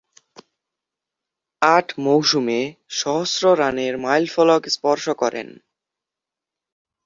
আট 1.61 1.87
মৌসুমে 1.97 2.59
সহস্র 2.91 3.43
রানের 3.59 3.93
মাইলফলক 3.97 4.61
স্পর্শ 4.67 5.05
করেন। 5.21 5.47